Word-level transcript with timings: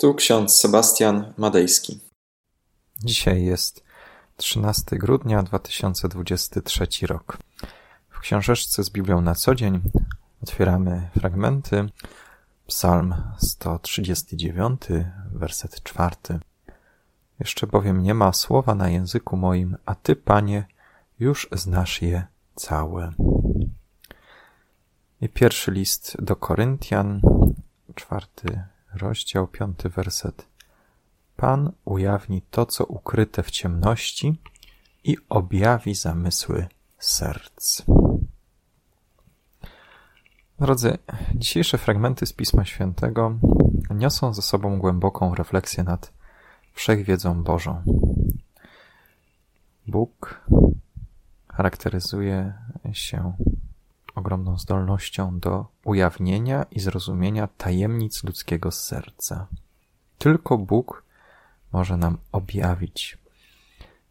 Tu 0.00 0.14
ksiądz 0.14 0.56
Sebastian 0.56 1.32
Madejski. 1.36 2.00
Dzisiaj 3.04 3.44
jest 3.44 3.84
13 4.36 4.98
grudnia 4.98 5.42
2023 5.42 7.06
rok. 7.06 7.38
W 8.08 8.20
książeczce 8.20 8.84
z 8.84 8.90
Biblią 8.90 9.20
na 9.20 9.34
co 9.34 9.54
dzień 9.54 9.80
otwieramy 10.42 11.10
fragmenty. 11.18 11.88
Psalm 12.66 13.14
139, 13.38 14.80
werset 15.32 15.82
4. 15.82 16.16
Jeszcze 17.40 17.66
bowiem 17.66 18.02
nie 18.02 18.14
ma 18.14 18.32
słowa 18.32 18.74
na 18.74 18.88
języku 18.88 19.36
moim, 19.36 19.76
a 19.86 19.94
Ty, 19.94 20.16
Panie, 20.16 20.66
już 21.18 21.48
znasz 21.52 22.02
je 22.02 22.26
całe. 22.54 23.12
I 25.20 25.28
pierwszy 25.28 25.70
list 25.70 26.16
do 26.22 26.36
Koryntian, 26.36 27.20
czwarty 27.94 28.62
rozdział, 28.98 29.46
piąty 29.46 29.88
werset. 29.88 30.46
Pan 31.36 31.72
ujawni 31.84 32.42
to, 32.50 32.66
co 32.66 32.84
ukryte 32.84 33.42
w 33.42 33.50
ciemności 33.50 34.40
i 35.04 35.16
objawi 35.28 35.94
zamysły 35.94 36.66
serc. 36.98 37.82
Drodzy, 40.60 40.98
dzisiejsze 41.34 41.78
fragmenty 41.78 42.26
z 42.26 42.32
Pisma 42.32 42.64
Świętego 42.64 43.38
niosą 43.90 44.34
ze 44.34 44.42
sobą 44.42 44.78
głęboką 44.78 45.34
refleksję 45.34 45.84
nad 45.84 46.12
wszechwiedzą 46.72 47.42
Bożą. 47.42 47.82
Bóg 49.86 50.44
charakteryzuje 51.48 52.52
się 52.92 53.32
ogromną 54.18 54.58
zdolnością 54.58 55.38
do 55.38 55.66
ujawnienia 55.84 56.66
i 56.70 56.80
zrozumienia 56.80 57.46
tajemnic 57.46 58.24
ludzkiego 58.24 58.70
serca. 58.70 59.46
Tylko 60.18 60.58
Bóg 60.58 61.04
może 61.72 61.96
nam 61.96 62.18
objawić 62.32 63.18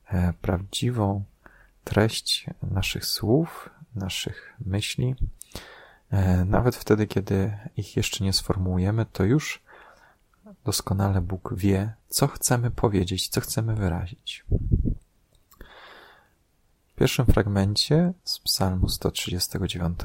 e, 0.08 0.34
prawdziwą 0.42 1.23
treść 1.84 2.45
naszych 2.72 3.06
słów, 3.06 3.70
naszych 3.95 4.54
myśli. 4.66 5.16
E, 6.12 6.45
nawet 6.45 6.76
wtedy, 6.76 7.08
kiedy 7.08 7.58
ich 7.78 7.98
jeszcze 7.98 8.23
nie 8.23 8.34
sformułujemy, 8.34 9.06
to 9.06 9.23
już 9.23 9.62
doskonale 10.66 11.22
Bóg 11.22 11.54
wie, 11.58 11.94
co 12.10 12.28
chcemy 12.28 12.72
powiedzieć, 12.72 13.28
co 13.28 13.42
chcemy 13.42 13.76
wyrazić. 13.76 14.45
Pierwszym 16.98 17.26
fragmencie 17.26 18.14
z 18.23 18.40
Psalmu 18.40 18.90
139 18.90 20.00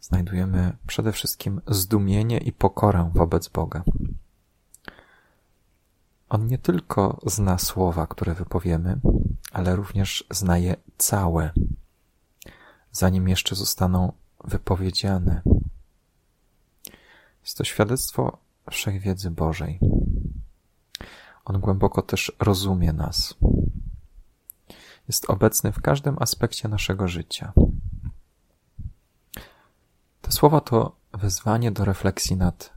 znajdujemy 0.00 0.76
przede 0.86 1.12
wszystkim 1.12 1.60
zdumienie 1.66 2.38
i 2.38 2.52
pokorę 2.52 3.10
wobec 3.14 3.48
Boga. 3.48 3.82
On 6.28 6.46
nie 6.46 6.58
tylko 6.58 7.20
zna 7.26 7.58
słowa, 7.58 8.06
które 8.06 8.34
wypowiemy, 8.34 9.00
ale 9.52 9.76
również 9.76 10.24
zna 10.30 10.58
je 10.58 10.76
całe, 10.98 11.50
zanim 12.92 13.28
jeszcze 13.28 13.54
zostaną 13.54 14.12
wypowiedziane. 14.44 15.42
Jest 17.42 17.58
to 17.58 17.64
świadectwo 17.64 18.38
wszechwiedzy 18.70 19.30
Bożej. 19.30 19.80
On 21.44 21.60
głęboko 21.60 22.02
też 22.02 22.32
rozumie 22.38 22.92
nas. 22.92 23.34
Jest 25.08 25.30
obecny 25.30 25.72
w 25.72 25.82
każdym 25.82 26.16
aspekcie 26.20 26.68
naszego 26.68 27.08
życia. 27.08 27.52
Te 30.22 30.32
słowa 30.32 30.60
to 30.60 30.96
wezwanie 31.12 31.70
do 31.70 31.84
refleksji 31.84 32.36
nad 32.36 32.72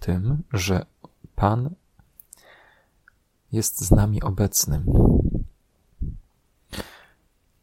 tym, 0.00 0.42
że 0.52 0.86
Pan 1.34 1.74
jest 3.52 3.80
z 3.80 3.90
nami 3.90 4.22
obecnym. 4.22 4.86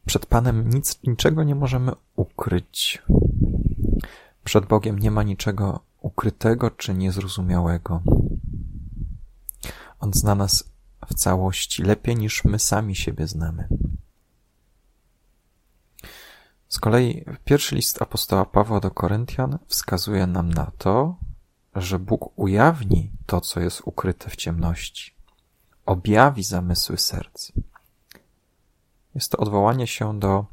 Przed 0.06 0.26
Panem 0.26 0.70
nic, 0.70 1.04
niczego 1.04 1.44
nie 1.44 1.56
możemy 1.56 1.92
ukryć. 2.16 3.04
Przed 4.44 4.66
Bogiem 4.66 5.00
nie 5.00 5.12
ma 5.12 5.24
niczego 5.24 5.80
ukrytego 6.02 6.72
czy 6.72 6.94
niezrozumiałego. 6.94 8.02
On 10.00 10.14
zna 10.14 10.36
nas 10.36 10.73
w 11.06 11.14
całości 11.14 11.84
lepiej 11.84 12.16
niż 12.16 12.44
my 12.44 12.60
sami 12.60 12.96
siebie 12.96 13.28
znamy. 13.28 13.68
Z 16.70 16.80
kolei 16.80 17.26
pierwszy 17.46 17.76
list 17.76 18.02
apostoła 18.02 18.46
Pawła 18.46 18.80
do 18.80 18.92
Koryntian 18.92 19.60
wskazuje 19.68 20.28
nam 20.28 20.54
na 20.54 20.72
to, 20.78 21.16
że 21.76 22.00
Bóg 22.00 22.40
ujawni 22.40 23.12
to, 23.26 23.42
co 23.42 23.60
jest 23.60 23.82
ukryte 23.86 24.30
w 24.30 24.36
ciemności, 24.36 25.16
objawi 25.86 26.44
zamysły 26.44 26.98
serc. 26.98 27.52
Jest 29.16 29.32
to 29.32 29.38
odwołanie 29.38 29.88
się 29.88 30.20
do 30.20 30.46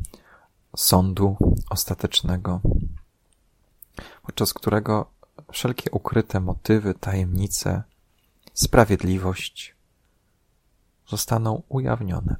sądu 0.76 1.36
ostatecznego, 1.70 2.60
podczas 4.22 4.54
którego 4.54 5.10
wszelkie 5.52 5.90
ukryte 5.90 6.40
motywy, 6.40 6.94
tajemnice, 6.94 7.82
sprawiedliwość 8.54 9.74
zostaną 11.10 11.62
ujawnione. 11.68 12.36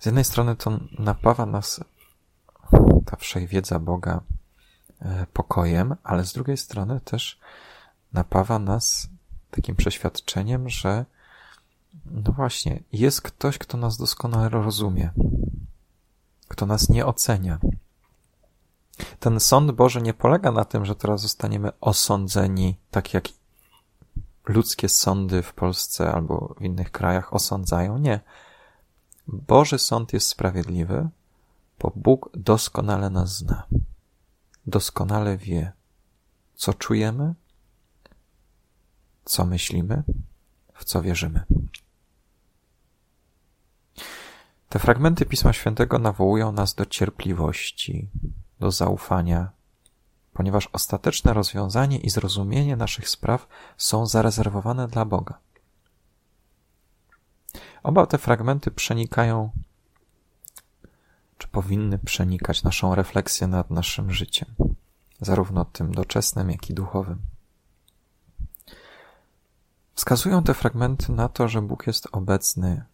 Z 0.00 0.06
jednej 0.06 0.24
strony 0.24 0.56
to 0.56 0.80
napawa 0.98 1.46
nas 1.46 1.80
ta 3.06 3.16
wszechwiedza 3.16 3.78
Boga 3.78 4.20
e, 5.00 5.26
pokojem, 5.32 5.96
ale 6.02 6.24
z 6.24 6.32
drugiej 6.32 6.56
strony 6.56 7.00
też 7.00 7.40
napawa 8.12 8.58
nas 8.58 9.08
takim 9.50 9.76
przeświadczeniem, 9.76 10.68
że 10.68 11.04
no 12.06 12.32
właśnie, 12.32 12.82
jest 12.92 13.22
ktoś, 13.22 13.58
kto 13.58 13.78
nas 13.78 13.96
doskonale 13.96 14.48
rozumie, 14.48 15.10
kto 16.48 16.66
nas 16.66 16.88
nie 16.88 17.06
ocenia. 17.06 17.58
Ten 19.20 19.40
sąd 19.40 19.70
Boży 19.72 20.02
nie 20.02 20.14
polega 20.14 20.52
na 20.52 20.64
tym, 20.64 20.84
że 20.84 20.94
teraz 20.94 21.20
zostaniemy 21.20 21.70
osądzeni, 21.80 22.76
tak 22.90 23.14
jak 23.14 23.24
ludzkie 24.48 24.88
sądy 24.88 25.42
w 25.42 25.52
Polsce 25.52 26.12
albo 26.12 26.54
w 26.60 26.64
innych 26.64 26.90
krajach 26.90 27.34
osądzają. 27.34 27.98
Nie. 27.98 28.20
Boży 29.26 29.78
sąd 29.78 30.12
jest 30.12 30.28
sprawiedliwy, 30.28 31.08
bo 31.78 31.92
Bóg 31.96 32.30
doskonale 32.34 33.10
nas 33.10 33.36
zna. 33.36 33.66
Doskonale 34.66 35.36
wie, 35.36 35.72
co 36.54 36.74
czujemy, 36.74 37.34
co 39.24 39.44
myślimy, 39.44 40.02
w 40.74 40.84
co 40.84 41.02
wierzymy. 41.02 41.44
Te 44.68 44.78
fragmenty 44.78 45.26
Pisma 45.26 45.52
Świętego 45.52 45.98
nawołują 45.98 46.52
nas 46.52 46.74
do 46.74 46.86
cierpliwości, 46.86 48.08
do 48.60 48.70
zaufania, 48.70 49.50
ponieważ 50.38 50.68
ostateczne 50.72 51.32
rozwiązanie 51.32 51.98
i 51.98 52.10
zrozumienie 52.10 52.76
naszych 52.76 53.08
spraw 53.08 53.48
są 53.76 54.06
zarezerwowane 54.06 54.88
dla 54.88 55.04
Boga. 55.04 55.38
Oba 57.82 58.06
te 58.06 58.18
fragmenty 58.18 58.70
przenikają, 58.70 59.50
czy 61.38 61.48
powinny 61.48 61.98
przenikać 61.98 62.62
naszą 62.62 62.94
refleksję 62.94 63.46
nad 63.46 63.70
naszym 63.70 64.12
życiem, 64.12 64.48
zarówno 65.20 65.64
tym 65.64 65.94
doczesnym, 65.94 66.50
jak 66.50 66.70
i 66.70 66.74
duchowym. 66.74 67.18
Wskazują 69.94 70.42
te 70.42 70.54
fragmenty 70.54 71.12
na 71.12 71.28
to, 71.28 71.48
że 71.48 71.62
Bóg 71.62 71.86
jest 71.86 72.08
obecny 72.12 72.84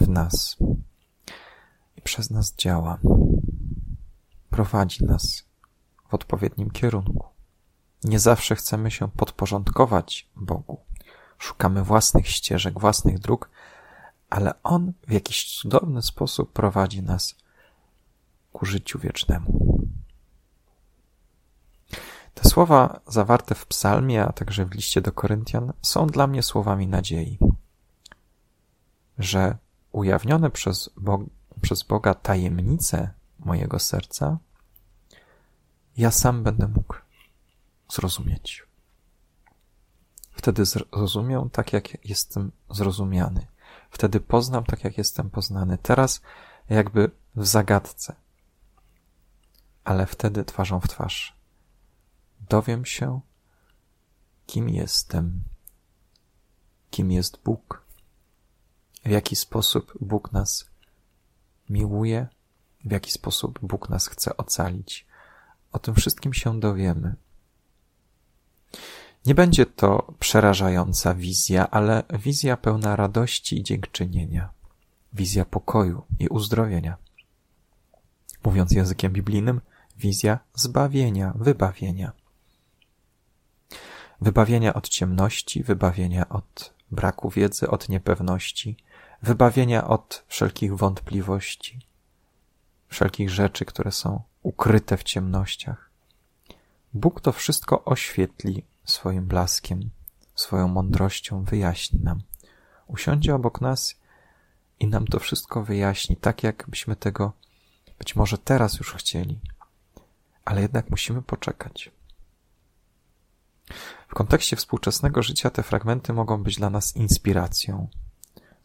w 0.00 0.08
nas 0.08 0.56
i 1.96 2.02
przez 2.02 2.30
nas 2.30 2.54
działa. 2.54 2.98
Prowadzi 4.50 5.04
nas 5.04 5.51
w 6.12 6.14
odpowiednim 6.14 6.70
kierunku. 6.70 7.24
Nie 8.04 8.18
zawsze 8.18 8.56
chcemy 8.56 8.90
się 8.90 9.08
podporządkować 9.08 10.28
Bogu. 10.36 10.80
Szukamy 11.38 11.84
własnych 11.84 12.28
ścieżek, 12.28 12.80
własnych 12.80 13.18
dróg, 13.18 13.50
ale 14.30 14.62
On 14.62 14.92
w 15.08 15.12
jakiś 15.12 15.58
cudowny 15.58 16.02
sposób 16.02 16.52
prowadzi 16.52 17.02
nas 17.02 17.36
ku 18.52 18.66
życiu 18.66 18.98
wiecznemu. 18.98 19.78
Te 22.34 22.48
słowa 22.48 23.00
zawarte 23.06 23.54
w 23.54 23.66
psalmie, 23.66 24.24
a 24.24 24.32
także 24.32 24.64
w 24.64 24.74
liście 24.74 25.00
do 25.00 25.12
Koryntian 25.12 25.72
są 25.82 26.06
dla 26.06 26.26
mnie 26.26 26.42
słowami 26.42 26.86
nadziei, 26.86 27.38
że 29.18 29.56
ujawnione 29.92 30.50
przez, 30.50 30.90
Bo 30.96 31.24
przez 31.60 31.82
Boga 31.82 32.14
tajemnice 32.14 33.10
mojego 33.38 33.78
serca, 33.78 34.38
ja 35.96 36.10
sam 36.10 36.42
będę 36.42 36.68
mógł 36.68 36.94
zrozumieć. 37.88 38.62
Wtedy 40.32 40.64
zrozumię 40.64 41.48
tak, 41.52 41.72
jak 41.72 42.04
jestem 42.08 42.52
zrozumiany. 42.70 43.46
Wtedy 43.90 44.20
poznam 44.20 44.64
tak, 44.64 44.84
jak 44.84 44.98
jestem 44.98 45.30
poznany. 45.30 45.78
Teraz 45.78 46.20
jakby 46.70 47.10
w 47.36 47.46
zagadce. 47.46 48.14
Ale 49.84 50.06
wtedy 50.06 50.44
twarzą 50.44 50.80
w 50.80 50.88
twarz 50.88 51.36
dowiem 52.48 52.84
się, 52.84 53.20
kim 54.46 54.68
jestem, 54.68 55.42
kim 56.90 57.12
jest 57.12 57.42
Bóg, 57.44 57.86
w 59.04 59.10
jaki 59.10 59.36
sposób 59.36 59.92
Bóg 60.00 60.32
nas 60.32 60.70
miłuje, 61.70 62.28
w 62.84 62.90
jaki 62.92 63.10
sposób 63.10 63.58
Bóg 63.62 63.88
nas 63.88 64.06
chce 64.06 64.36
ocalić. 64.36 65.06
O 65.72 65.78
tym 65.78 65.94
wszystkim 65.94 66.34
się 66.34 66.60
dowiemy. 66.60 67.14
Nie 69.26 69.34
będzie 69.34 69.66
to 69.66 70.14
przerażająca 70.18 71.14
wizja, 71.14 71.70
ale 71.70 72.02
wizja 72.12 72.56
pełna 72.56 72.96
radości 72.96 73.58
i 73.58 73.62
dziękczynienia, 73.62 74.50
wizja 75.12 75.44
pokoju 75.44 76.02
i 76.18 76.28
uzdrowienia. 76.28 76.96
Mówiąc 78.44 78.72
językiem 78.72 79.12
biblijnym, 79.12 79.60
wizja 79.96 80.38
zbawienia, 80.54 81.32
wybawienia. 81.36 82.12
Wybawienia 84.20 84.74
od 84.74 84.88
ciemności, 84.88 85.62
wybawienia 85.62 86.28
od 86.28 86.74
braku 86.90 87.30
wiedzy, 87.30 87.70
od 87.70 87.88
niepewności, 87.88 88.76
wybawienia 89.22 89.88
od 89.88 90.24
wszelkich 90.28 90.76
wątpliwości, 90.76 91.86
wszelkich 92.88 93.30
rzeczy, 93.30 93.64
które 93.64 93.92
są 93.92 94.22
ukryte 94.42 94.96
w 94.96 95.02
ciemnościach. 95.02 95.90
Bóg 96.94 97.20
to 97.20 97.32
wszystko 97.32 97.84
oświetli 97.84 98.64
swoim 98.84 99.26
blaskiem, 99.26 99.90
swoją 100.34 100.68
mądrością, 100.68 101.44
wyjaśni 101.44 102.00
nam. 102.00 102.22
Usiądzie 102.86 103.34
obok 103.34 103.60
nas 103.60 104.00
i 104.80 104.86
nam 104.86 105.06
to 105.06 105.18
wszystko 105.18 105.62
wyjaśni, 105.62 106.16
tak 106.16 106.42
jakbyśmy 106.42 106.96
tego 106.96 107.32
być 107.98 108.16
może 108.16 108.38
teraz 108.38 108.78
już 108.78 108.94
chcieli, 108.94 109.40
ale 110.44 110.62
jednak 110.62 110.90
musimy 110.90 111.22
poczekać. 111.22 111.90
W 114.08 114.14
kontekście 114.14 114.56
współczesnego 114.56 115.22
życia 115.22 115.50
te 115.50 115.62
fragmenty 115.62 116.12
mogą 116.12 116.42
być 116.42 116.56
dla 116.56 116.70
nas 116.70 116.96
inspiracją 116.96 117.88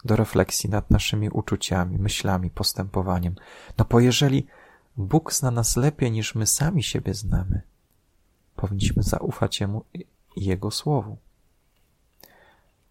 do 0.05 0.15
refleksji 0.15 0.69
nad 0.69 0.91
naszymi 0.91 1.29
uczuciami, 1.29 1.97
myślami, 1.97 2.49
postępowaniem. 2.49 3.35
No 3.77 3.85
bo 3.89 3.99
jeżeli 3.99 4.47
Bóg 4.97 5.33
zna 5.33 5.51
nas 5.51 5.75
lepiej 5.75 6.11
niż 6.11 6.35
my 6.35 6.47
sami 6.47 6.83
siebie 6.83 7.13
znamy, 7.13 7.61
powinniśmy 8.55 9.03
zaufać 9.03 9.59
Jemu 9.59 9.85
i 9.93 10.05
Jego 10.35 10.71
Słowu. 10.71 11.17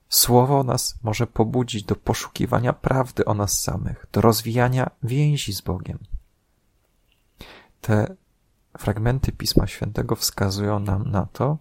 Słowo 0.09 0.65
nas 0.65 0.99
może 1.03 1.27
pobudzić 1.27 1.83
do 1.83 1.97
poszukiwania 1.97 2.73
prawdy 2.73 3.25
o 3.25 3.35
nas 3.35 3.63
samych, 3.63 4.07
do 4.13 4.21
rozwijania 4.21 4.91
więzi 5.03 5.53
z 5.53 5.61
Bogiem. 5.61 5.99
Te 7.81 8.17
fragmenty 8.79 9.33
Pisma 9.33 9.67
Świętego 9.67 10.17
wskazują 10.17 10.79
nam 10.79 11.11
na 11.11 11.27
to, 11.27 11.59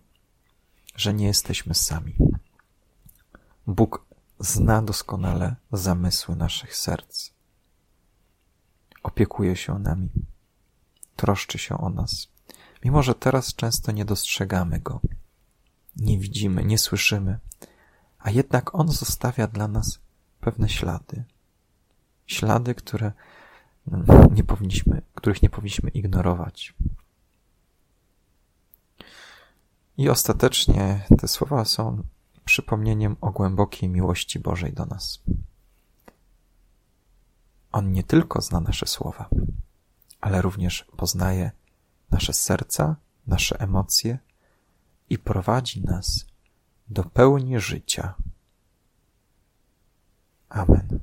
że 0.95 1.13
nie 1.13 1.25
jesteśmy 1.25 1.73
sami. 1.73 2.15
Bóg 3.67 4.05
zna 4.39 4.81
doskonale 4.81 5.55
zamysły 5.71 6.35
naszych 6.35 6.75
serc. 6.75 7.29
Opiekuje 9.03 9.55
się 9.55 9.79
nami, 9.79 10.09
troszczy 11.15 11.57
się 11.57 11.77
o 11.77 11.89
nas, 11.89 12.27
mimo 12.83 13.03
że 13.03 13.15
teraz 13.15 13.55
często 13.55 13.91
nie 13.91 14.05
dostrzegamy 14.05 14.79
Go, 14.79 14.99
nie 15.95 16.19
widzimy, 16.19 16.65
nie 16.65 16.77
słyszymy, 16.77 17.39
a 18.19 18.31
jednak 18.31 18.75
On 18.75 18.87
zostawia 18.87 19.47
dla 19.47 19.67
nas 19.67 19.99
pewne 20.39 20.69
ślady. 20.69 21.23
Ślady, 22.27 22.75
które 22.75 23.11
nie 24.31 24.43
powinniśmy, 24.43 25.01
których 25.15 25.41
nie 25.41 25.49
powinniśmy 25.49 25.89
ignorować. 25.89 26.73
I 29.97 30.09
ostatecznie 30.09 31.05
te 31.19 31.27
słowa 31.27 31.65
są 31.65 32.03
przypomnieniem 32.45 33.15
o 33.21 33.31
głębokiej 33.31 33.89
miłości 33.89 34.39
Bożej 34.39 34.73
do 34.73 34.85
nas. 34.85 35.19
On 37.71 37.91
nie 37.91 38.03
tylko 38.03 38.41
zna 38.41 38.59
nasze 38.59 38.87
słowa, 38.87 39.29
ale 40.25 40.41
również 40.41 40.85
poznaje 40.97 41.51
nasze 42.11 42.33
serca, 42.33 42.95
nasze 43.27 43.59
emocje 43.59 44.19
i 45.09 45.17
prowadzi 45.17 45.81
nas 45.81 46.25
do 46.87 47.03
pełni 47.03 47.59
życia. 47.59 48.13
Amen. 50.49 50.99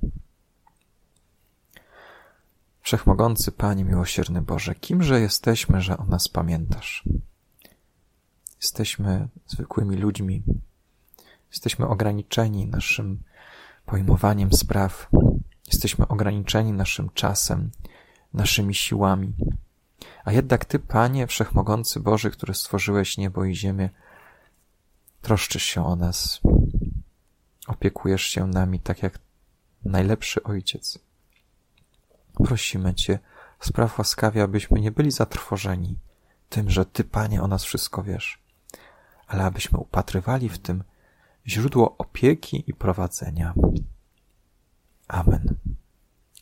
Wszechmogący 2.80 3.52
Panie 3.52 3.84
miłosierny 3.84 4.42
Boże, 4.42 4.74
kimże 4.74 5.20
jesteśmy, 5.20 5.80
że 5.80 5.98
o 5.98 6.04
nas 6.04 6.28
pamiętasz? 6.28 7.04
Jesteśmy 8.56 9.28
zwykłymi 9.46 9.96
ludźmi. 9.96 10.42
Jesteśmy 11.50 11.88
ograniczeni 11.88 12.66
naszym 12.66 13.22
pojmowaniem 13.86 14.52
spraw. 14.52 15.10
Jesteśmy 15.66 16.08
ograniczeni 16.08 16.72
naszym 16.72 17.10
czasem, 17.10 17.70
naszymi 18.34 18.74
siłami. 18.74 19.32
A 20.24 20.32
jednak 20.32 20.64
Ty, 20.64 20.78
Panie, 20.78 21.26
Wszechmogący 21.26 22.00
Boży, 22.00 22.30
który 22.30 22.54
stworzyłeś 22.54 23.18
niebo 23.18 23.44
i 23.44 23.54
ziemię, 23.54 23.90
troszczysz 25.22 25.64
się 25.64 25.86
o 25.86 25.96
nas. 25.96 26.40
Opiekujesz 27.66 28.22
się 28.22 28.46
nami 28.46 28.80
tak 28.80 29.02
jak 29.02 29.18
najlepszy 29.84 30.42
ojciec. 30.42 30.98
Prosimy 32.44 32.94
Cię, 32.94 33.18
spraw 33.60 33.98
łaskawie, 33.98 34.42
abyśmy 34.42 34.80
nie 34.80 34.90
byli 34.90 35.10
zatrwożeni 35.10 35.98
tym, 36.48 36.70
że 36.70 36.86
Ty, 36.86 37.04
Panie, 37.04 37.42
o 37.42 37.48
nas 37.48 37.64
wszystko 37.64 38.02
wiesz 38.02 38.42
ale 39.32 39.44
abyśmy 39.44 39.78
upatrywali 39.78 40.48
w 40.48 40.58
tym 40.58 40.84
źródło 41.46 41.96
opieki 41.98 42.64
i 42.66 42.74
prowadzenia. 42.74 43.54
Amen. 45.08 45.56